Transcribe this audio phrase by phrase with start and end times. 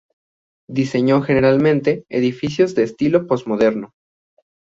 [0.67, 3.93] Diseñó generalmente edificios de estilo posmoderno.